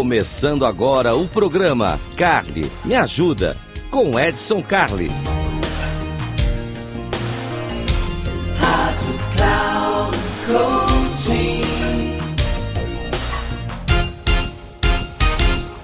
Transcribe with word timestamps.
Começando 0.00 0.64
agora 0.64 1.14
o 1.14 1.28
programa 1.28 2.00
Carly 2.16 2.62
Me 2.86 2.94
Ajuda, 2.94 3.54
com 3.90 4.18
Edson 4.18 4.62
Carli. 4.62 5.08
Rádio 8.58 9.18
Cloud 9.36 10.16
Coaching. 10.46 11.60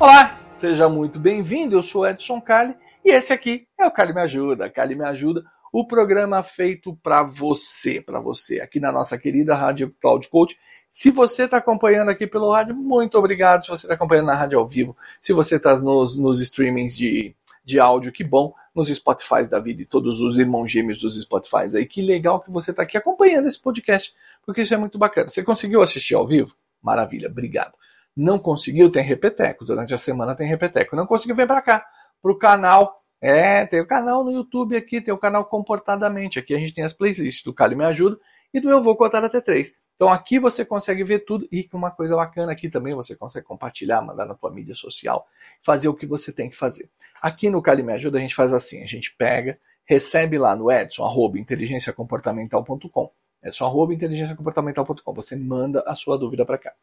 Olá, 0.01 0.41
seja 0.59 0.89
muito 0.89 1.21
bem-vindo. 1.21 1.77
Eu 1.77 1.83
sou 1.83 2.09
Edson 2.09 2.41
Carli 2.41 2.75
e 3.05 3.11
esse 3.11 3.35
aqui 3.35 3.67
é 3.79 3.85
o 3.85 3.91
Carli 3.91 4.15
Me 4.15 4.23
Ajuda. 4.23 4.71
Carli 4.71 4.95
Me 4.95 5.05
Ajuda, 5.05 5.45
o 5.79 5.87
programa 5.87 6.43
feito 6.43 6.97
para 7.03 7.23
você, 7.23 8.01
para 8.01 8.19
você, 8.19 8.61
aqui 8.61 8.81
na 8.81 8.91
nossa 8.91 9.19
querida 9.19 9.55
Rádio 9.55 9.95
Cloud 10.01 10.29
Coach 10.29 10.59
se 10.97 11.11
você 11.11 11.45
está 11.45 11.59
acompanhando 11.59 12.11
aqui 12.11 12.27
pelo 12.27 12.51
rádio, 12.51 12.75
muito 12.75 13.19
obrigado. 13.19 13.61
Se 13.63 13.69
você 13.69 13.85
está 13.85 13.93
acompanhando 13.93 14.29
na 14.29 14.35
rádio 14.35 14.59
ao 14.59 14.67
vivo, 14.67 14.97
se 15.21 15.35
você 15.35 15.57
está 15.57 15.77
nos, 15.77 16.17
nos 16.17 16.41
streamings 16.41 16.97
de, 16.97 17.37
de 17.63 17.79
áudio, 17.79 18.11
que 18.11 18.25
bom. 18.25 18.55
Nos 18.75 18.89
Spotify 18.89 19.47
da 19.47 19.61
vida 19.61 19.83
e 19.83 19.85
todos 19.85 20.23
os 20.23 20.39
irmãos 20.39 20.73
gêmeos 20.73 20.99
dos 20.99 21.21
Spotify 21.21 21.77
aí, 21.77 21.85
que 21.85 22.01
legal 22.01 22.41
que 22.41 22.51
você 22.51 22.71
está 22.71 22.83
aqui 22.83 22.97
acompanhando 22.97 23.47
esse 23.47 23.61
podcast, 23.61 24.15
porque 24.43 24.63
isso 24.63 24.73
é 24.73 24.79
muito 24.79 24.99
bacana. 24.99 25.29
Você 25.29 25.43
conseguiu 25.43 25.83
assistir 25.83 26.15
ao 26.15 26.27
vivo? 26.27 26.57
Maravilha, 26.83 27.29
obrigado. 27.29 27.75
Não 28.17 28.39
conseguiu? 28.39 28.91
Tem 28.91 29.05
repeteco. 29.05 29.67
Durante 29.67 29.93
a 29.93 29.99
semana 29.99 30.35
tem 30.35 30.49
repeteco. 30.49 30.97
Não 30.97 31.07
conseguiu? 31.07 31.37
Vem 31.37 31.47
para 31.47 31.61
cá, 31.61 31.87
para 32.23 32.33
o 32.33 32.39
canal. 32.39 33.03
É, 33.21 33.67
tem 33.67 33.81
o 33.81 33.87
canal 33.87 34.23
no 34.25 34.31
YouTube 34.31 34.77
aqui, 34.77 35.01
tem 35.01 35.13
o 35.13 35.19
canal 35.19 35.45
Comportadamente. 35.45 36.39
Aqui 36.39 36.55
a 36.55 36.59
gente 36.59 36.75
tem 36.75 36.85
as 36.85 36.93
playlists 36.93 37.43
do 37.43 37.55
Cali 37.55 37.75
Me 37.75 37.85
Ajuda 37.85 38.19
e 38.53 38.61
do 38.61 38.71
Eu 38.71 38.81
Vou 38.81 38.97
Contar 38.97 39.25
Até 39.25 39.41
3. 39.41 39.75
Então 39.95 40.11
aqui 40.11 40.39
você 40.39 40.63
consegue 40.63 41.03
ver 41.03 41.21
tudo 41.21 41.49
e 41.51 41.67
uma 41.73 41.91
coisa 41.91 42.15
bacana 42.15 42.53
aqui 42.53 42.69
também 42.69 42.95
você 42.95 43.17
consegue 43.17 43.47
compartilhar, 43.47 44.03
mandar 44.03 44.27
na 44.27 44.35
tua 44.35 44.51
mídia 44.51 44.75
social, 44.75 45.27
fazer 45.63 45.89
o 45.89 45.95
que 45.95 46.07
você 46.07 46.31
tem 46.31 46.51
que 46.51 46.57
fazer. 46.57 46.91
Aqui 47.21 47.49
no 47.49 47.63
Cali 47.63 47.83
Me 47.83 47.95
Ajuda 47.95 48.19
a 48.19 48.21
gente 48.21 48.35
faz 48.35 48.53
assim, 48.53 48.83
a 48.83 48.87
gente 48.87 49.17
pega, 49.17 49.59
recebe 49.87 50.37
lá 50.37 50.55
no 50.55 50.71
Edson 50.71 51.05
arroba 51.07 51.39
inteligenciacomportamental.com. 51.39 53.11
Edson 53.43 53.65
arroba 53.65 53.95
inteligenciacomportamental.com. 53.95 55.15
Você 55.15 55.35
manda 55.35 55.83
a 55.87 55.95
sua 55.95 56.19
dúvida 56.19 56.45
para 56.45 56.59
cá. 56.59 56.75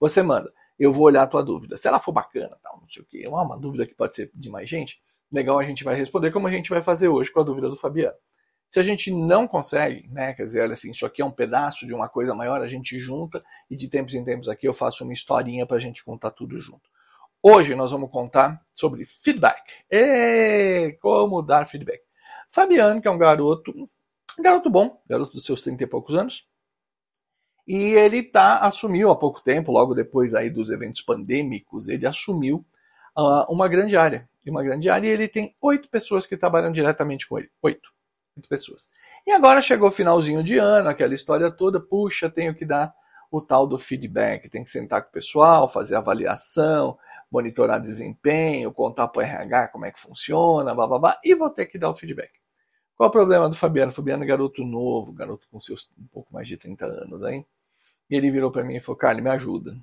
Você 0.00 0.20
manda, 0.20 0.52
eu 0.76 0.92
vou 0.92 1.04
olhar 1.04 1.22
a 1.22 1.26
tua 1.26 1.44
dúvida. 1.44 1.76
Se 1.76 1.86
ela 1.86 2.00
for 2.00 2.10
bacana, 2.10 2.56
tal, 2.60 2.80
não 2.80 2.88
sei 2.88 3.02
o 3.02 3.06
quê, 3.06 3.22
é 3.24 3.28
uma 3.28 3.56
dúvida 3.56 3.86
que 3.86 3.94
pode 3.94 4.16
ser 4.16 4.30
de 4.34 4.50
mais 4.50 4.68
gente, 4.68 5.00
legal 5.30 5.58
a 5.58 5.62
gente 5.62 5.84
vai 5.84 5.94
responder 5.94 6.30
como 6.30 6.46
a 6.46 6.50
gente 6.50 6.70
vai 6.70 6.82
fazer 6.82 7.08
hoje 7.08 7.30
com 7.32 7.40
a 7.40 7.44
dúvida 7.44 7.68
do 7.68 7.76
Fabiano. 7.76 8.16
Se 8.68 8.80
a 8.80 8.82
gente 8.82 9.12
não 9.12 9.46
consegue, 9.46 10.08
né, 10.08 10.34
quer 10.34 10.44
dizer, 10.44 10.62
olha 10.62 10.72
assim, 10.72 10.90
isso 10.90 11.06
aqui 11.06 11.22
é 11.22 11.24
um 11.24 11.30
pedaço 11.30 11.86
de 11.86 11.94
uma 11.94 12.08
coisa 12.08 12.34
maior, 12.34 12.60
a 12.60 12.68
gente 12.68 12.98
junta 12.98 13.42
e 13.70 13.76
de 13.76 13.88
tempos 13.88 14.14
em 14.14 14.24
tempos 14.24 14.48
aqui 14.48 14.66
eu 14.66 14.72
faço 14.72 15.04
uma 15.04 15.12
historinha 15.12 15.66
para 15.66 15.76
a 15.76 15.80
gente 15.80 16.04
contar 16.04 16.32
tudo 16.32 16.58
junto. 16.58 16.88
Hoje 17.42 17.74
nós 17.74 17.92
vamos 17.92 18.10
contar 18.10 18.60
sobre 18.74 19.06
feedback. 19.06 19.62
E 19.90 20.96
como 21.00 21.42
dar 21.42 21.66
feedback. 21.68 22.00
Fabiano, 22.50 23.00
que 23.00 23.06
é 23.06 23.10
um 23.10 23.18
garoto, 23.18 23.72
garoto 24.38 24.68
bom, 24.68 25.00
garoto 25.08 25.32
dos 25.32 25.44
seus 25.44 25.62
30 25.62 25.84
e 25.84 25.86
poucos 25.86 26.14
anos, 26.14 26.46
e 27.66 27.76
ele 27.76 28.22
tá, 28.22 28.58
assumiu 28.60 29.10
há 29.10 29.16
pouco 29.16 29.42
tempo, 29.42 29.72
logo 29.72 29.94
depois 29.94 30.34
aí 30.34 30.48
dos 30.48 30.70
eventos 30.70 31.02
pandêmicos, 31.02 31.88
ele 31.88 32.06
assumiu 32.06 32.64
uh, 33.16 33.52
uma 33.52 33.66
grande 33.66 33.96
área. 33.96 34.28
E 34.46 34.50
uma 34.50 34.62
grande 34.62 34.88
área 34.88 35.08
e 35.08 35.10
ele 35.10 35.28
tem 35.28 35.54
oito 35.60 35.88
pessoas 35.90 36.26
que 36.26 36.36
trabalham 36.36 36.70
diretamente 36.70 37.28
com 37.28 37.38
ele. 37.38 37.50
Oito 37.60 37.90
pessoas. 38.48 38.88
E 39.26 39.32
agora 39.32 39.60
chegou 39.60 39.88
o 39.88 39.92
finalzinho 39.92 40.44
de 40.44 40.56
ano, 40.56 40.88
aquela 40.88 41.14
história 41.14 41.50
toda, 41.50 41.80
puxa, 41.80 42.30
tenho 42.30 42.54
que 42.54 42.64
dar 42.64 42.94
o 43.30 43.40
tal 43.40 43.66
do 43.66 43.78
feedback, 43.78 44.48
tem 44.48 44.62
que 44.62 44.70
sentar 44.70 45.02
com 45.02 45.08
o 45.08 45.12
pessoal, 45.12 45.68
fazer 45.68 45.96
avaliação, 45.96 46.96
monitorar 47.30 47.80
desempenho, 47.80 48.72
contar 48.72 49.08
para 49.08 49.20
o 49.20 49.22
RH 49.22 49.68
como 49.68 49.84
é 49.84 49.90
que 49.90 49.98
funciona, 49.98 50.74
blá, 50.74 50.86
blá, 50.86 50.98
blá, 50.98 51.20
e 51.24 51.34
vou 51.34 51.50
ter 51.50 51.66
que 51.66 51.78
dar 51.78 51.90
o 51.90 51.96
feedback. 51.96 52.30
Qual 52.96 53.08
o 53.08 53.12
problema 53.12 53.48
do 53.48 53.56
Fabiano? 53.56 53.92
Fabiano 53.92 54.22
é 54.22 54.26
garoto 54.26 54.64
novo, 54.64 55.12
garoto 55.12 55.46
com 55.50 55.60
seus 55.60 55.90
um 55.98 56.06
pouco 56.06 56.32
mais 56.32 56.48
de 56.48 56.56
30 56.56 56.86
anos 56.86 57.24
aí. 57.24 57.44
E 58.08 58.16
ele 58.16 58.30
virou 58.30 58.50
para 58.50 58.64
mim 58.64 58.76
e 58.76 58.80
falou, 58.80 58.96
Carly, 58.96 59.20
me 59.20 59.30
ajuda. 59.30 59.76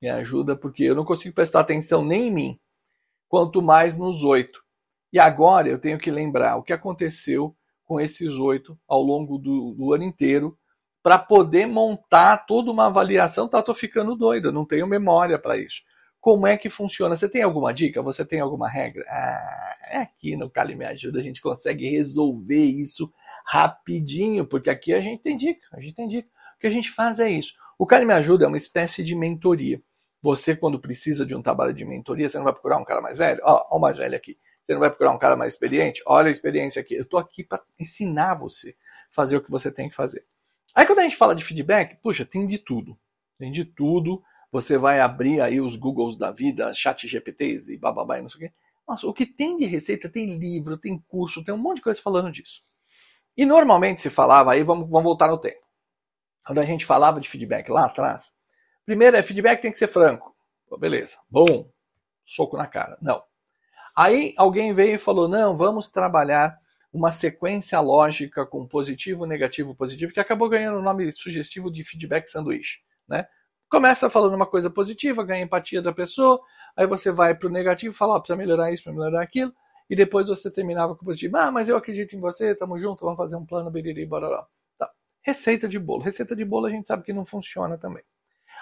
Me 0.00 0.08
ajuda 0.08 0.54
porque 0.54 0.84
eu 0.84 0.94
não 0.94 1.04
consigo 1.04 1.34
prestar 1.34 1.60
atenção 1.60 2.04
nem 2.04 2.28
em 2.28 2.30
mim, 2.30 2.60
quanto 3.30 3.62
mais 3.62 3.96
nos 3.96 4.24
oito. 4.24 4.60
E 5.12 5.18
agora 5.18 5.68
eu 5.68 5.78
tenho 5.78 5.98
que 5.98 6.10
lembrar 6.10 6.56
o 6.56 6.64
que 6.64 6.72
aconteceu 6.72 7.56
com 7.84 8.00
esses 8.00 8.34
oito 8.34 8.76
ao 8.88 9.00
longo 9.00 9.38
do, 9.38 9.72
do 9.72 9.94
ano 9.94 10.02
inteiro 10.02 10.58
para 11.00 11.16
poder 11.16 11.66
montar 11.66 12.38
toda 12.38 12.72
uma 12.72 12.88
avaliação. 12.88 13.48
Tá, 13.48 13.62
tô 13.62 13.72
ficando 13.72 14.16
doido, 14.16 14.52
não 14.52 14.66
tenho 14.66 14.86
memória 14.86 15.38
para 15.38 15.56
isso. 15.56 15.82
Como 16.20 16.44
é 16.44 16.58
que 16.58 16.68
funciona? 16.68 17.16
Você 17.16 17.28
tem 17.28 17.42
alguma 17.42 17.72
dica? 17.72 18.02
Você 18.02 18.24
tem 18.24 18.40
alguma 18.40 18.68
regra? 18.68 19.04
Ah, 19.08 19.76
é 19.90 19.96
aqui 19.98 20.36
no 20.36 20.50
Cali 20.50 20.74
Me 20.74 20.84
Ajuda 20.84 21.20
a 21.20 21.22
gente 21.22 21.40
consegue 21.40 21.88
resolver 21.88 22.64
isso 22.64 23.10
rapidinho, 23.46 24.44
porque 24.44 24.68
aqui 24.68 24.92
a 24.92 25.00
gente 25.00 25.22
tem 25.22 25.36
dica, 25.36 25.66
a 25.72 25.80
gente 25.80 25.94
tem 25.94 26.08
dica. 26.08 26.28
O 26.56 26.60
que 26.60 26.66
a 26.66 26.70
gente 26.70 26.90
faz 26.90 27.20
é 27.20 27.30
isso. 27.30 27.54
O 27.78 27.86
Cali 27.86 28.04
Me 28.04 28.12
Ajuda 28.12 28.44
é 28.44 28.48
uma 28.48 28.56
espécie 28.56 29.04
de 29.04 29.14
mentoria. 29.14 29.80
Você, 30.22 30.54
quando 30.54 30.78
precisa 30.78 31.24
de 31.24 31.34
um 31.34 31.42
trabalho 31.42 31.72
de 31.72 31.84
mentoria, 31.84 32.28
você 32.28 32.36
não 32.36 32.44
vai 32.44 32.52
procurar 32.52 32.78
um 32.78 32.84
cara 32.84 33.00
mais 33.00 33.16
velho? 33.16 33.40
Ó, 33.42 33.66
ó 33.70 33.78
o 33.78 33.80
mais 33.80 33.96
velho 33.96 34.14
aqui. 34.14 34.38
Você 34.62 34.74
não 34.74 34.80
vai 34.80 34.90
procurar 34.90 35.12
um 35.12 35.18
cara 35.18 35.34
mais 35.34 35.54
experiente? 35.54 36.02
Olha 36.06 36.28
a 36.28 36.30
experiência 36.30 36.80
aqui. 36.80 36.94
Eu 36.94 37.02
estou 37.02 37.18
aqui 37.18 37.42
para 37.42 37.62
ensinar 37.78 38.34
você 38.34 38.76
a 39.10 39.14
fazer 39.14 39.36
o 39.36 39.40
que 39.42 39.50
você 39.50 39.72
tem 39.72 39.88
que 39.88 39.96
fazer. 39.96 40.24
Aí 40.74 40.86
quando 40.86 41.00
a 41.00 41.02
gente 41.02 41.16
fala 41.16 41.34
de 41.34 41.42
feedback, 41.42 41.96
puxa, 42.02 42.24
tem 42.24 42.46
de 42.46 42.58
tudo. 42.58 42.96
Tem 43.38 43.50
de 43.50 43.64
tudo. 43.64 44.22
Você 44.52 44.76
vai 44.76 45.00
abrir 45.00 45.40
aí 45.40 45.60
os 45.60 45.76
Googles 45.76 46.16
da 46.16 46.30
vida, 46.30 46.72
chat 46.74 47.08
GPTs 47.08 47.72
e 47.72 47.78
bababá 47.78 48.18
e 48.18 48.22
não 48.22 48.28
sei 48.28 48.46
o 48.46 48.48
quê. 48.48 48.54
Nossa, 48.86 49.06
o 49.06 49.14
que 49.14 49.24
tem 49.24 49.56
de 49.56 49.66
receita, 49.66 50.08
tem 50.08 50.36
livro, 50.36 50.76
tem 50.76 50.98
curso, 50.98 51.44
tem 51.44 51.54
um 51.54 51.58
monte 51.58 51.76
de 51.76 51.82
coisa 51.82 52.02
falando 52.02 52.30
disso. 52.30 52.60
E 53.36 53.46
normalmente 53.46 54.02
se 54.02 54.10
falava, 54.10 54.52
aí 54.52 54.62
vamos, 54.62 54.88
vamos 54.88 55.04
voltar 55.04 55.28
no 55.28 55.38
tempo. 55.38 55.64
Quando 56.44 56.58
a 56.58 56.64
gente 56.64 56.84
falava 56.84 57.20
de 57.20 57.28
feedback 57.28 57.70
lá 57.70 57.86
atrás, 57.86 58.34
primeiro 58.84 59.16
é 59.16 59.22
feedback 59.22 59.60
tem 59.60 59.72
que 59.72 59.78
ser 59.78 59.86
franco. 59.86 60.34
beleza, 60.78 61.18
bom, 61.28 61.70
soco 62.24 62.56
na 62.56 62.66
cara. 62.66 62.96
Não. 63.00 63.22
Aí 63.96 64.34
alguém 64.36 64.72
veio 64.72 64.94
e 64.94 64.98
falou: 64.98 65.28
não, 65.28 65.56
vamos 65.56 65.90
trabalhar 65.90 66.58
uma 66.92 67.12
sequência 67.12 67.80
lógica 67.80 68.44
com 68.44 68.66
positivo, 68.66 69.26
negativo, 69.26 69.74
positivo, 69.74 70.12
que 70.12 70.20
acabou 70.20 70.48
ganhando 70.48 70.78
o 70.78 70.82
nome 70.82 71.12
sugestivo 71.12 71.70
de 71.70 71.84
feedback 71.84 72.28
sanduíche. 72.28 72.80
Né? 73.08 73.26
Começa 73.68 74.10
falando 74.10 74.34
uma 74.34 74.46
coisa 74.46 74.68
positiva, 74.68 75.22
ganha 75.22 75.44
empatia 75.44 75.80
da 75.80 75.92
pessoa, 75.92 76.40
aí 76.76 76.86
você 76.86 77.12
vai 77.12 77.34
para 77.34 77.48
o 77.48 77.52
negativo 77.52 77.94
fala: 77.94 78.16
oh, 78.16 78.20
precisa 78.20 78.36
melhorar 78.36 78.72
isso, 78.72 78.82
precisa 78.82 79.04
melhorar 79.04 79.22
aquilo, 79.22 79.52
e 79.88 79.94
depois 79.94 80.28
você 80.28 80.50
terminava 80.50 80.94
com 80.96 81.02
o 81.02 81.04
positivo: 81.04 81.36
ah, 81.36 81.50
mas 81.50 81.68
eu 81.68 81.76
acredito 81.76 82.16
em 82.16 82.20
você, 82.20 82.52
estamos 82.52 82.80
juntos, 82.80 83.02
vamos 83.02 83.16
fazer 83.16 83.36
um 83.36 83.46
plano, 83.46 83.70
biriri, 83.70 84.06
bora 84.06 84.28
lá. 84.28 84.46
Tá. 84.78 84.90
Receita 85.22 85.68
de 85.68 85.78
bolo. 85.78 86.02
Receita 86.02 86.34
de 86.34 86.44
bolo 86.44 86.66
a 86.66 86.70
gente 86.70 86.88
sabe 86.88 87.04
que 87.04 87.12
não 87.12 87.24
funciona 87.24 87.78
também. 87.78 88.02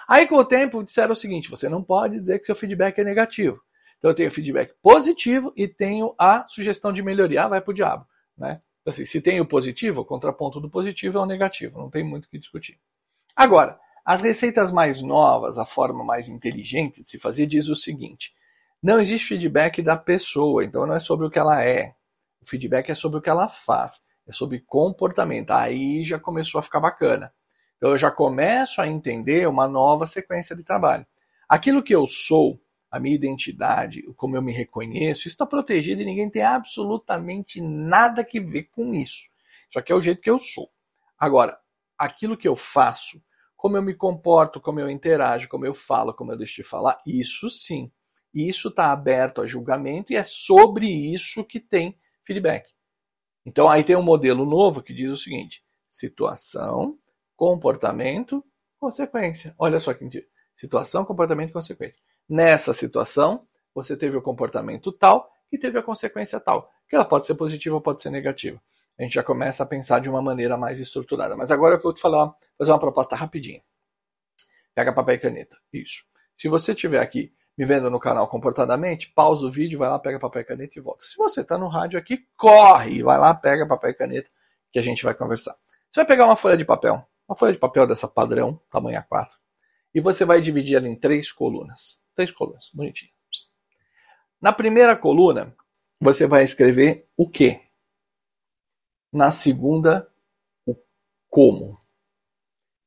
Aí 0.09 0.27
com 0.27 0.37
o 0.37 0.43
tempo 0.43 0.83
disseram 0.83 1.13
o 1.13 1.15
seguinte: 1.15 1.51
você 1.51 1.69
não 1.69 1.83
pode 1.83 2.19
dizer 2.19 2.39
que 2.39 2.45
seu 2.45 2.55
feedback 2.55 2.97
é 2.97 3.03
negativo. 3.03 3.61
Então 3.99 4.09
eu 4.09 4.15
tenho 4.15 4.31
feedback 4.31 4.73
positivo 4.81 5.53
e 5.55 5.67
tenho 5.67 6.15
a 6.17 6.47
sugestão 6.47 6.91
de 6.91 7.03
melhoria. 7.03 7.43
Ah, 7.43 7.47
vai 7.47 7.61
pro 7.61 7.75
diabo. 7.75 8.07
Né? 8.35 8.59
Então, 8.81 8.91
assim, 8.91 9.05
se 9.05 9.21
tem 9.21 9.39
o 9.39 9.45
positivo, 9.45 10.01
o 10.01 10.05
contraponto 10.05 10.59
do 10.59 10.67
positivo 10.67 11.19
é 11.19 11.21
o 11.21 11.27
negativo. 11.27 11.77
Não 11.77 11.91
tem 11.91 12.03
muito 12.03 12.25
o 12.25 12.29
que 12.29 12.39
discutir. 12.39 12.79
Agora, 13.35 13.79
as 14.03 14.23
receitas 14.23 14.71
mais 14.71 14.99
novas, 15.03 15.59
a 15.59 15.65
forma 15.65 16.03
mais 16.03 16.27
inteligente 16.27 17.03
de 17.03 17.09
se 17.09 17.19
fazer, 17.19 17.45
diz 17.45 17.69
o 17.69 17.75
seguinte: 17.75 18.33
não 18.81 18.99
existe 18.99 19.27
feedback 19.27 19.79
da 19.83 19.95
pessoa, 19.95 20.65
então 20.65 20.87
não 20.87 20.95
é 20.95 20.99
sobre 20.99 21.27
o 21.27 21.29
que 21.29 21.37
ela 21.37 21.63
é. 21.63 21.93
O 22.41 22.49
feedback 22.49 22.89
é 22.89 22.95
sobre 22.95 23.19
o 23.19 23.21
que 23.21 23.29
ela 23.29 23.47
faz, 23.47 24.01
é 24.27 24.31
sobre 24.31 24.59
comportamento. 24.65 25.51
Aí 25.51 26.03
já 26.03 26.17
começou 26.17 26.57
a 26.57 26.63
ficar 26.63 26.79
bacana. 26.79 27.31
Então 27.79 27.91
eu 27.91 27.97
já 27.97 28.11
começo 28.11 28.81
a 28.81 28.87
entender 28.87 29.47
uma 29.47 29.65
nova 29.65 30.05
sequência 30.05 30.53
de 30.53 30.63
trabalho. 30.63 31.07
Aquilo 31.47 31.81
que 31.81 31.95
eu 31.95 32.05
sou, 32.05 32.61
a 32.91 32.99
minha 32.99 33.15
identidade, 33.15 34.03
como 34.17 34.35
eu 34.35 34.41
me 34.41 34.51
reconheço, 34.51 35.21
isso 35.21 35.29
está 35.29 35.45
protegido 35.45 36.01
e 36.01 36.05
ninguém 36.05 36.29
tem 36.29 36.43
absolutamente 36.43 37.61
nada 37.61 38.21
que 38.23 38.41
ver 38.41 38.63
com 38.63 38.93
isso. 38.93 39.29
Isso 39.69 39.79
aqui 39.79 39.93
é 39.93 39.95
o 39.95 40.01
jeito 40.01 40.21
que 40.21 40.29
eu 40.29 40.39
sou. 40.39 40.69
Agora, 41.17 41.57
aquilo 41.97 42.35
que 42.35 42.47
eu 42.47 42.55
faço, 42.55 43.23
como 43.55 43.77
eu 43.77 43.81
me 43.81 43.93
comporto, 43.93 44.59
como 44.59 44.81
eu 44.81 44.89
interajo, 44.89 45.47
como 45.47 45.65
eu 45.65 45.73
falo, 45.73 46.13
como 46.13 46.33
eu 46.33 46.37
deixo 46.37 46.55
de 46.55 46.63
falar, 46.63 46.97
isso 47.07 47.49
sim. 47.49 47.89
Isso 48.33 48.67
está 48.67 48.91
aberto 48.91 49.41
a 49.41 49.47
julgamento 49.47 50.11
e 50.11 50.17
é 50.17 50.23
sobre 50.23 50.85
isso 50.87 51.45
que 51.45 51.61
tem 51.61 51.97
feedback. 52.25 52.69
Então 53.45 53.69
aí 53.69 53.83
tem 53.85 53.95
um 53.95 54.03
modelo 54.03 54.45
novo 54.45 54.83
que 54.83 54.93
diz 54.93 55.11
o 55.11 55.17
seguinte: 55.17 55.63
situação, 55.89 56.97
comportamento, 57.39 58.43
consequência. 58.77 59.55
Olha 59.57 59.79
só 59.79 59.93
que 59.93 60.05
situação, 60.53 61.05
comportamento 61.05 61.53
consequência. 61.53 62.03
Nessa 62.27 62.73
situação, 62.73 63.47
você 63.73 63.95
teve 63.95 64.17
o 64.17 64.21
comportamento 64.21 64.91
tal 64.91 65.31
e 65.49 65.57
teve 65.57 65.79
a 65.79 65.81
consequência 65.81 66.37
tal, 66.37 66.69
que 66.85 66.97
ela 66.97 67.05
pode 67.05 67.25
ser 67.25 67.35
positiva 67.35 67.75
ou 67.75 67.81
pode 67.81 68.01
ser 68.01 68.09
negativa. 68.09 68.61
A 68.99 69.03
gente 69.03 69.13
já 69.13 69.23
começa 69.23 69.63
a 69.63 69.65
pensar 69.65 70.01
de 70.01 70.09
uma 70.09 70.21
maneira 70.21 70.57
mais 70.57 70.81
estruturada. 70.81 71.37
Mas 71.37 71.49
agora 71.49 71.75
eu 71.75 71.79
vou 71.79 71.93
te 71.93 72.01
falar, 72.01 72.35
fazer 72.57 72.73
uma 72.73 72.79
proposta 72.79 73.15
rapidinha. 73.15 73.61
Pega 74.75 74.91
papel 74.91 75.15
e 75.15 75.19
caneta. 75.19 75.57
Isso. 75.71 76.03
Se 76.35 76.49
você 76.49 76.75
tiver 76.75 76.99
aqui 76.99 77.33
me 77.57 77.65
vendo 77.65 77.89
no 77.89 78.01
canal 78.01 78.27
Comportadamente, 78.27 79.13
pausa 79.13 79.47
o 79.47 79.51
vídeo, 79.51 79.79
vai 79.79 79.87
lá, 79.87 79.97
pega 79.97 80.19
papel 80.19 80.41
e 80.41 80.45
caneta 80.45 80.77
e 80.77 80.81
volta. 80.81 81.05
Se 81.05 81.15
você 81.15 81.39
está 81.39 81.57
no 81.57 81.69
rádio 81.69 81.97
aqui, 81.97 82.27
corre, 82.35 83.01
vai 83.01 83.17
lá, 83.17 83.33
pega 83.33 83.65
papel 83.65 83.91
e 83.91 83.93
caneta 83.93 84.29
que 84.73 84.79
a 84.79 84.81
gente 84.81 85.05
vai 85.05 85.13
conversar. 85.13 85.55
Você 85.89 86.01
vai 86.01 86.05
pegar 86.05 86.25
uma 86.25 86.35
folha 86.35 86.57
de 86.57 86.65
papel, 86.65 87.01
uma 87.29 87.35
folha 87.35 87.53
de 87.53 87.59
papel 87.59 87.85
dessa 87.85 88.07
padrão, 88.07 88.59
tamanho 88.71 88.99
A4, 88.99 89.29
e 89.93 90.01
você 90.01 90.25
vai 90.25 90.41
dividir 90.41 90.77
ela 90.77 90.87
em 90.87 90.95
três 90.95 91.31
colunas. 91.31 92.03
Três 92.15 92.31
colunas, 92.31 92.71
bonitinho. 92.73 93.11
Na 94.41 94.51
primeira 94.51 94.95
coluna, 94.95 95.55
você 96.01 96.25
vai 96.25 96.43
escrever 96.43 97.07
o 97.15 97.29
que. 97.29 97.61
Na 99.13 99.31
segunda, 99.31 100.11
o 100.65 100.75
como. 101.29 101.77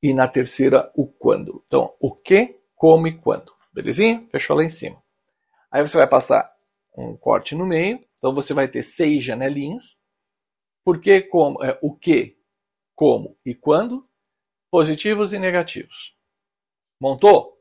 E 0.02 0.12
na 0.12 0.26
terceira, 0.26 0.90
o 0.96 1.06
quando. 1.06 1.62
Então, 1.66 1.92
o 2.00 2.12
que, 2.12 2.60
como 2.74 3.06
e 3.06 3.16
quando. 3.16 3.54
Belezinha? 3.72 4.26
Fechou 4.32 4.56
lá 4.56 4.64
em 4.64 4.68
cima. 4.68 5.00
Aí 5.70 5.86
você 5.86 5.96
vai 5.96 6.08
passar 6.08 6.52
um 6.96 7.16
corte 7.16 7.54
no 7.54 7.64
meio. 7.64 8.00
Então 8.18 8.34
você 8.34 8.52
vai 8.52 8.66
ter 8.66 8.82
seis 8.82 9.22
janelinhas. 9.22 10.00
Porque 10.84 11.22
como, 11.22 11.62
é, 11.62 11.78
o 11.80 11.94
que, 11.94 12.36
como 12.96 13.38
e 13.44 13.54
quando, 13.54 14.08
positivos 14.72 15.32
e 15.32 15.38
negativos. 15.38 16.16
Montou? 17.00 17.56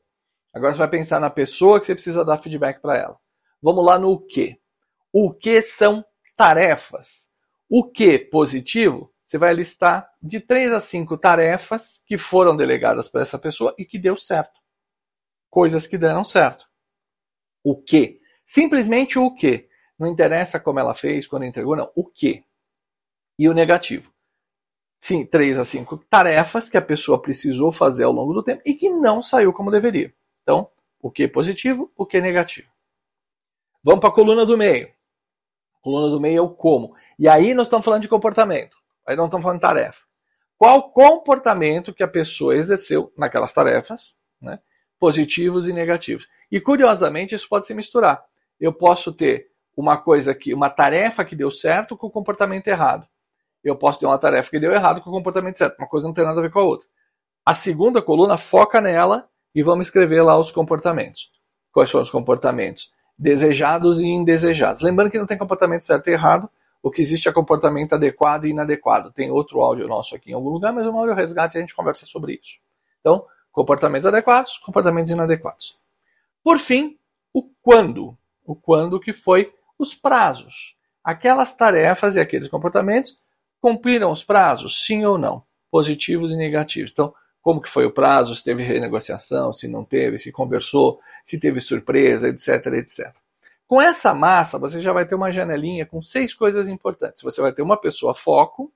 Agora 0.52 0.74
você 0.74 0.80
vai 0.80 0.90
pensar 0.90 1.20
na 1.20 1.30
pessoa 1.30 1.80
que 1.80 1.86
você 1.86 1.94
precisa 1.94 2.26
dar 2.26 2.40
feedback 2.40 2.82
para 2.82 2.98
ela. 2.98 3.20
Vamos 3.62 3.86
lá 3.86 4.00
no 4.00 4.20
que. 4.26 4.60
O 5.14 5.32
que 5.32 5.62
são 5.62 6.04
tarefas? 6.36 7.30
O 7.70 7.84
que 7.84 8.18
positivo? 8.18 9.14
Você 9.28 9.38
vai 9.38 9.54
listar 9.54 10.10
de 10.22 10.40
três 10.40 10.74
a 10.74 10.82
cinco 10.82 11.18
tarefas 11.18 12.02
que 12.06 12.18
foram 12.18 12.58
delegadas 12.58 13.08
para 13.08 13.22
essa 13.22 13.38
pessoa 13.38 13.76
e 13.78 13.86
que 13.86 14.00
deu 14.00 14.18
certo 14.18 14.62
coisas 15.52 15.86
que 15.86 15.98
deram 15.98 16.24
certo. 16.24 16.66
O 17.64 17.80
que? 17.80 18.22
Simplesmente 18.46 19.20
o 19.20 19.36
que. 19.36 19.70
Não 20.00 20.08
interessa 20.08 20.60
como 20.60 20.80
ela 20.80 20.96
fez, 20.96 21.28
quando 21.28 21.46
entregou, 21.46 21.76
não. 21.76 21.92
O 21.94 22.10
que. 22.10 22.44
E 23.38 23.48
o 23.48 23.54
negativo. 23.54 24.11
Sim, 25.02 25.26
três 25.26 25.58
a 25.58 25.66
cinco 25.66 25.98
tarefas 25.98 26.70
que 26.70 26.78
a 26.78 26.82
pessoa 26.82 27.20
precisou 27.20 27.72
fazer 27.72 28.04
ao 28.04 28.12
longo 28.12 28.34
do 28.34 28.44
tempo 28.44 28.62
e 28.64 28.76
que 28.76 28.90
não 28.90 29.22
saiu 29.22 29.52
como 29.52 29.72
deveria. 29.72 30.14
Então, 30.44 30.70
o 31.02 31.10
que 31.10 31.28
positivo, 31.28 31.92
o 31.98 32.06
que 32.06 32.22
negativo. 32.22 32.70
Vamos 33.84 34.00
para 34.00 34.10
a 34.10 34.14
coluna 34.14 34.46
do 34.46 34.56
meio. 34.56 34.90
Coluna 35.82 36.10
do 36.10 36.22
meio 36.22 36.38
é 36.38 36.42
o 36.42 36.50
como. 36.50 36.96
E 37.18 37.28
aí 37.28 37.56
nós 37.56 37.66
estamos 37.66 37.84
falando 37.84 38.04
de 38.04 38.08
comportamento. 38.08 38.78
Aí 39.06 39.16
não 39.16 39.26
estamos 39.26 39.44
falando 39.44 39.58
de 39.58 39.64
tarefa. 39.64 40.04
Qual 40.56 40.92
comportamento 40.92 41.92
que 41.92 42.04
a 42.04 42.08
pessoa 42.08 42.56
exerceu 42.56 43.12
naquelas 43.18 43.52
tarefas, 43.52 44.16
né? 44.40 44.60
positivos 45.02 45.68
e 45.68 45.74
negativos. 45.74 46.30
E 46.52 46.62
curiosamente 46.62 47.34
isso 47.34 47.50
pode 47.50 47.66
se 47.66 47.74
misturar. 47.74 48.24
Eu 48.60 48.72
posso 48.72 49.12
ter 49.12 49.50
uma 49.76 49.98
coisa 49.98 50.36
que, 50.36 50.54
uma 50.54 50.70
tarefa 50.70 51.26
que 51.26 51.36
deu 51.36 51.50
certo 51.50 51.98
com 51.98 52.06
o 52.06 52.12
comportamento 52.12 52.68
errado. 52.68 53.08
Eu 53.64 53.76
posso 53.76 54.00
ter 54.00 54.06
uma 54.06 54.18
tarefa 54.18 54.50
que 54.50 54.60
deu 54.60 54.72
errado 54.72 55.02
com 55.02 55.10
o 55.10 55.14
comportamento 55.14 55.58
certo. 55.58 55.78
Uma 55.78 55.88
coisa 55.88 56.08
não 56.08 56.14
tem 56.14 56.24
nada 56.24 56.40
a 56.40 56.44
ver 56.44 56.52
com 56.52 56.60
a 56.60 56.64
outra. 56.64 56.88
A 57.46 57.54
segunda 57.54 58.02
coluna 58.02 58.38
foca 58.38 58.82
nela 58.82 59.28
e 59.54 59.62
vamos 59.62 59.88
escrever 59.88 60.22
lá 60.22 60.38
os 60.38 60.52
comportamentos. 60.52 61.32
Quais 61.72 61.90
são 61.90 62.02
os 62.02 62.10
comportamentos 62.10 62.92
desejados 63.18 64.00
e 64.00 64.08
indesejados? 64.08 64.82
Lembrando 64.82 65.12
que 65.12 65.20
não 65.20 65.26
tem 65.26 65.38
comportamento 65.38 65.84
certo 65.84 66.10
e 66.10 66.14
errado. 66.14 66.50
O 66.84 66.90
que 66.90 67.02
existe 67.02 67.30
é 67.30 67.32
comportamento 67.32 67.94
adequado 67.94 68.46
e 68.46 68.50
inadequado. 68.50 69.12
Tem 69.12 69.30
outro 69.30 69.62
áudio 69.62 69.88
nosso 69.88 70.16
aqui 70.16 70.32
em 70.32 70.34
algum 70.34 70.50
lugar, 70.50 70.74
mas 70.74 70.86
uma 70.86 71.00
hora 71.00 71.12
eu 71.12 71.16
resgate 71.16 71.56
e 71.56 71.60
a 71.60 71.62
gente 71.62 71.76
conversa 71.76 72.06
sobre 72.06 72.34
isso. 72.34 72.60
Então, 73.00 73.26
Comportamentos 73.52 74.08
adequados, 74.08 74.58
comportamentos 74.58 75.12
inadequados. 75.12 75.78
Por 76.44 76.58
fim, 76.58 76.98
o 77.34 77.44
quando. 77.62 78.18
O 78.46 78.56
quando 78.56 79.00
que 79.00 79.12
foi 79.12 79.54
os 79.78 79.94
prazos. 79.94 80.78
Aquelas 81.04 81.54
tarefas 81.54 82.16
e 82.16 82.20
aqueles 82.20 82.48
comportamentos 82.48 83.20
cumpriram 83.62 84.12
os 84.12 84.24
prazos, 84.24 84.84
sim 84.84 85.06
ou 85.06 85.18
não, 85.18 85.44
positivos 85.70 86.32
e 86.32 86.36
negativos. 86.36 86.92
Então, 86.92 87.14
como 87.42 87.62
que 87.62 87.70
foi 87.70 87.86
o 87.86 87.92
prazo, 87.92 88.36
se 88.36 88.44
teve 88.44 88.64
renegociação, 88.64 89.54
se 89.54 89.68
não 89.68 89.84
teve, 89.84 90.20
se 90.20 90.32
conversou, 90.32 91.00
se 91.26 91.40
teve 91.40 91.62
surpresa, 91.62 92.28
etc, 92.28 92.66
etc. 92.74 93.16
Com 93.68 93.82
essa 93.82 94.14
massa, 94.14 94.60
você 94.60 94.82
já 94.82 94.92
vai 94.92 95.06
ter 95.08 95.16
uma 95.16 95.32
janelinha 95.32 95.86
com 95.86 96.02
seis 96.02 96.34
coisas 96.34 96.68
importantes. 96.68 97.24
Você 97.24 97.42
vai 97.42 97.54
ter 97.54 97.62
uma 97.62 97.78
pessoa 97.78 98.14
foco, 98.14 98.72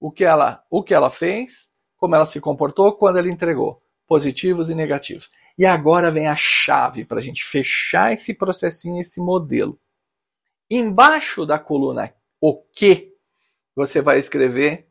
o 0.00 0.10
que 0.10 0.24
ela, 0.24 0.64
o 0.70 0.82
que 0.82 0.94
ela 0.94 1.10
fez, 1.10 1.70
como 1.98 2.14
ela 2.14 2.26
se 2.26 2.40
comportou, 2.40 2.92
quando 2.94 3.18
ela 3.18 3.28
entregou 3.28 3.82
positivos 4.06 4.70
e 4.70 4.74
negativos. 4.74 5.30
E 5.58 5.66
agora 5.66 6.10
vem 6.10 6.26
a 6.26 6.34
chave 6.34 7.04
para 7.04 7.18
a 7.18 7.22
gente 7.22 7.44
fechar 7.44 8.12
esse 8.12 8.34
processinho, 8.34 9.00
esse 9.00 9.20
modelo. 9.20 9.78
Embaixo 10.70 11.44
da 11.44 11.58
coluna 11.58 12.12
o 12.40 12.56
que, 12.56 13.11
você 13.74 14.00
vai 14.00 14.18
escrever 14.18 14.86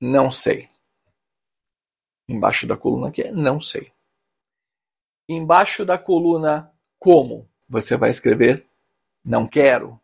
não 0.00 0.30
sei. 0.32 0.68
Embaixo 2.28 2.66
da 2.66 2.76
coluna 2.76 3.10
que 3.10 3.22
é 3.22 3.32
não 3.32 3.60
sei. 3.60 3.92
Embaixo 5.28 5.84
da 5.84 5.96
coluna 5.96 6.72
como, 6.98 7.48
você 7.68 7.96
vai 7.96 8.10
escrever 8.10 8.66
não 9.24 9.46
quero. 9.46 10.00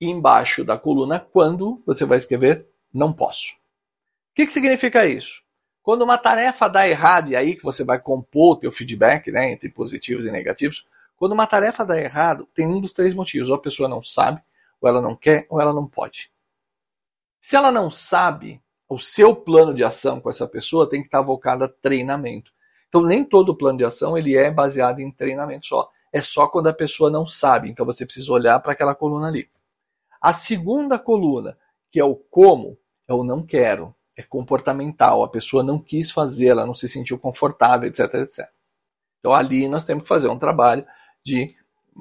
Embaixo 0.00 0.64
da 0.64 0.78
coluna 0.78 1.20
quando, 1.20 1.82
você 1.84 2.04
vai 2.04 2.18
escrever 2.18 2.66
não 2.92 3.12
posso. 3.12 3.54
O 3.54 4.34
que, 4.34 4.46
que 4.46 4.52
significa 4.52 5.06
isso? 5.06 5.44
Quando 5.82 6.02
uma 6.02 6.18
tarefa 6.18 6.68
dá 6.68 6.88
errado, 6.88 7.30
e 7.30 7.36
aí 7.36 7.54
que 7.54 7.62
você 7.62 7.84
vai 7.84 7.98
compor 7.98 8.52
o 8.52 8.56
teu 8.56 8.72
feedback, 8.72 9.30
né, 9.30 9.52
entre 9.52 9.68
positivos 9.68 10.26
e 10.26 10.30
negativos, 10.30 10.86
quando 11.16 11.32
uma 11.32 11.46
tarefa 11.46 11.84
dá 11.84 12.00
errado, 12.00 12.48
tem 12.54 12.66
um 12.66 12.80
dos 12.80 12.92
três 12.92 13.14
motivos. 13.14 13.50
Ou 13.50 13.56
a 13.56 13.60
pessoa 13.60 13.88
não 13.88 14.02
sabe, 14.02 14.42
ou 14.80 14.88
ela 14.88 15.02
não 15.02 15.14
quer, 15.14 15.46
ou 15.50 15.60
ela 15.60 15.72
não 15.72 15.86
pode. 15.86 16.30
Se 17.40 17.56
ela 17.56 17.72
não 17.72 17.90
sabe, 17.90 18.62
o 18.88 18.98
seu 18.98 19.34
plano 19.34 19.72
de 19.72 19.82
ação 19.82 20.20
com 20.20 20.30
essa 20.30 20.46
pessoa 20.46 20.88
tem 20.88 21.00
que 21.00 21.08
estar 21.08 21.20
voltado 21.20 21.64
a 21.64 21.68
treinamento. 21.68 22.52
Então 22.88 23.02
nem 23.02 23.24
todo 23.24 23.56
plano 23.56 23.78
de 23.78 23.84
ação 23.84 24.18
ele 24.18 24.36
é 24.36 24.50
baseado 24.50 25.00
em 25.00 25.10
treinamento 25.10 25.66
só. 25.66 25.88
É 26.12 26.20
só 26.20 26.46
quando 26.48 26.68
a 26.68 26.72
pessoa 26.72 27.10
não 27.10 27.26
sabe. 27.26 27.70
Então 27.70 27.86
você 27.86 28.04
precisa 28.04 28.32
olhar 28.32 28.58
para 28.60 28.72
aquela 28.72 28.94
coluna 28.94 29.28
ali. 29.28 29.48
A 30.20 30.34
segunda 30.34 30.98
coluna, 30.98 31.56
que 31.90 31.98
é 31.98 32.04
o 32.04 32.14
como, 32.14 32.76
é 33.08 33.14
o 33.14 33.24
não 33.24 33.42
quero 33.42 33.94
é 34.20 34.22
comportamental, 34.22 35.22
a 35.22 35.28
pessoa 35.28 35.62
não 35.62 35.78
quis 35.78 36.10
fazer, 36.10 36.48
ela 36.48 36.66
não 36.66 36.74
se 36.74 36.88
sentiu 36.88 37.18
confortável, 37.18 37.88
etc, 37.88 38.14
etc. 38.14 38.48
Então 39.18 39.32
ali 39.32 39.66
nós 39.66 39.84
temos 39.84 40.02
que 40.02 40.08
fazer 40.08 40.28
um 40.28 40.38
trabalho 40.38 40.86
de 41.24 41.54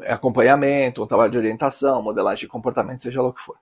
acompanhamento, 0.05 1.03
um 1.03 1.07
trabalho 1.07 1.31
de 1.31 1.37
orientação, 1.37 2.01
modelagem 2.01 2.41
de 2.41 2.47
comportamento, 2.47 3.03
seja 3.03 3.21
lá 3.21 3.29
o 3.29 3.33
que 3.33 3.41
for. 3.41 3.57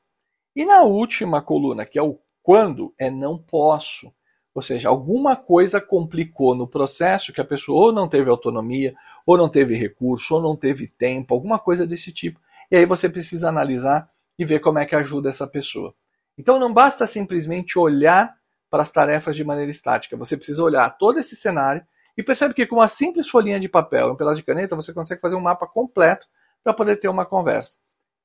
E 0.57 0.65
na 0.65 0.81
última 0.81 1.39
coluna, 1.39 1.85
que 1.85 1.99
é 1.99 2.01
o 2.01 2.17
quando, 2.41 2.91
é 2.97 3.11
não 3.11 3.37
posso. 3.37 4.11
Ou 4.55 4.61
seja, 4.63 4.89
alguma 4.89 5.35
coisa 5.35 5.79
complicou 5.79 6.55
no 6.55 6.67
processo 6.67 7.31
que 7.31 7.39
a 7.39 7.45
pessoa 7.45 7.85
ou 7.85 7.91
não 7.91 8.09
teve 8.09 8.27
autonomia, 8.27 8.95
ou 9.23 9.37
não 9.37 9.47
teve 9.47 9.75
recurso, 9.75 10.33
ou 10.33 10.41
não 10.41 10.55
teve 10.55 10.87
tempo, 10.87 11.35
alguma 11.35 11.59
coisa 11.59 11.85
desse 11.85 12.11
tipo. 12.11 12.39
E 12.71 12.75
aí 12.75 12.87
você 12.87 13.07
precisa 13.07 13.49
analisar 13.49 14.09
e 14.35 14.43
ver 14.43 14.59
como 14.59 14.79
é 14.79 14.85
que 14.87 14.95
ajuda 14.95 15.29
essa 15.29 15.45
pessoa. 15.45 15.93
Então 16.35 16.57
não 16.57 16.73
basta 16.73 17.05
simplesmente 17.05 17.77
olhar 17.77 18.35
para 18.67 18.81
as 18.81 18.91
tarefas 18.91 19.35
de 19.35 19.43
maneira 19.43 19.69
estática. 19.69 20.17
Você 20.17 20.35
precisa 20.35 20.63
olhar 20.63 20.89
todo 20.97 21.19
esse 21.19 21.35
cenário 21.35 21.85
e 22.17 22.23
percebe 22.23 22.55
que 22.55 22.65
com 22.65 22.77
uma 22.77 22.87
simples 22.87 23.29
folhinha 23.29 23.59
de 23.59 23.69
papel 23.69 24.13
um 24.13 24.15
pedaço 24.15 24.37
de 24.37 24.43
caneta 24.43 24.75
você 24.75 24.91
consegue 24.91 25.21
fazer 25.21 25.35
um 25.35 25.39
mapa 25.39 25.67
completo 25.67 26.25
para 26.63 26.73
poder 26.73 26.95
ter 26.95 27.09
uma 27.09 27.27
conversa. 27.27 27.77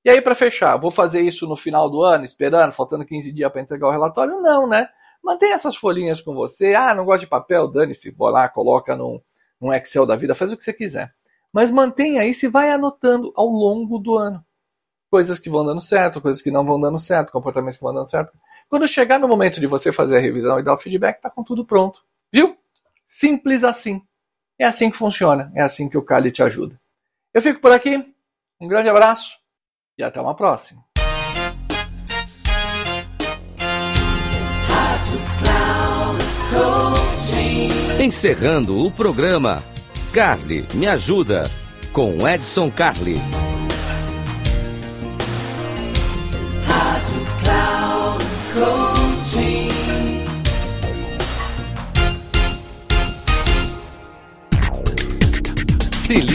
E 0.05 0.11
aí, 0.11 0.21
para 0.21 0.35
fechar, 0.35 0.77
vou 0.77 0.91
fazer 0.91 1.21
isso 1.21 1.47
no 1.47 1.55
final 1.55 1.89
do 1.89 2.03
ano, 2.03 2.25
esperando, 2.25 2.73
faltando 2.73 3.05
15 3.05 3.33
dias 3.33 3.53
para 3.53 3.61
entregar 3.61 3.87
o 3.87 3.93
relatório? 3.93 4.41
Não, 4.41 4.67
né? 4.67 4.89
Mantenha 5.23 5.55
essas 5.55 5.77
folhinhas 5.77 6.21
com 6.21 6.35
você. 6.35 6.75
Ah, 6.75 6.95
não 6.95 7.05
gosto 7.05 7.21
de 7.21 7.29
papel? 7.29 7.69
Dane-se, 7.69 8.11
vou 8.11 8.29
lá, 8.29 8.49
coloca 8.49 8.97
num, 8.97 9.21
num 9.61 9.73
Excel 9.73 10.05
da 10.05 10.17
vida, 10.17 10.35
faz 10.35 10.51
o 10.51 10.57
que 10.57 10.65
você 10.65 10.73
quiser. 10.73 11.15
Mas 11.53 11.71
mantenha 11.71 12.25
isso 12.25 12.47
e 12.47 12.49
vai 12.49 12.71
anotando 12.71 13.33
ao 13.37 13.47
longo 13.47 13.99
do 13.99 14.19
ano. 14.19 14.45
Coisas 15.09 15.39
que 15.39 15.49
vão 15.49 15.65
dando 15.65 15.81
certo, 15.81 16.21
coisas 16.21 16.43
que 16.43 16.51
não 16.51 16.65
vão 16.65 16.81
dando 16.81 16.99
certo, 16.99 17.31
comportamentos 17.31 17.77
que 17.77 17.85
vão 17.85 17.95
dando 17.95 18.11
certo. 18.11 18.33
Quando 18.69 18.89
chegar 18.89 19.21
no 19.21 19.29
momento 19.29 19.61
de 19.61 19.67
você 19.69 19.93
fazer 19.93 20.17
a 20.17 20.21
revisão 20.21 20.59
e 20.59 20.65
dar 20.65 20.75
o 20.75 20.79
feedback, 20.79 21.17
está 21.17 21.31
com 21.31 21.45
tudo 21.45 21.65
pronto. 21.65 22.03
Viu? 22.33 22.57
Simples 23.07 23.63
assim. 23.63 24.03
É 24.59 24.65
assim 24.65 24.91
que 24.91 24.97
funciona. 24.97 25.53
É 25.55 25.63
assim 25.63 25.89
que 25.89 25.99
o 25.99 26.03
Kali 26.03 26.33
te 26.33 26.43
ajuda. 26.43 26.81
Eu 27.33 27.43
fico 27.43 27.61
por 27.61 27.71
aqui. 27.71 28.13
Um 28.59 28.67
grande 28.67 28.89
abraço 28.89 29.42
e 29.97 30.03
até 30.03 30.21
uma 30.21 30.35
próxima. 30.35 30.83
Encerrando 38.01 38.85
o 38.85 38.91
programa, 38.91 39.63
Carly 40.13 40.67
me 40.75 40.87
ajuda 40.87 41.51
com 41.93 42.29
Edson 42.29 42.71
Carli. 42.71 43.42